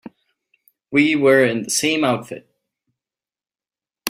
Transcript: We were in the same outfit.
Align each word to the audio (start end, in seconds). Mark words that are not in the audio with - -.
We 0.89 1.15
were 1.15 1.45
in 1.45 1.61
the 1.61 1.69
same 1.69 2.03
outfit. 2.03 2.49